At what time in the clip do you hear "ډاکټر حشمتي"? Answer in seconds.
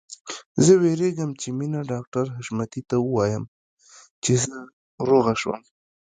1.91-2.81